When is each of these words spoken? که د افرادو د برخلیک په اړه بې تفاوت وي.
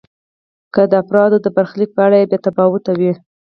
که 0.73 0.81
د 0.91 0.93
افرادو 1.03 1.37
د 1.45 1.47
برخلیک 1.55 1.89
په 1.93 2.01
اړه 2.07 2.17
بې 2.29 2.37
تفاوت 2.45 2.83
وي. 2.99 3.11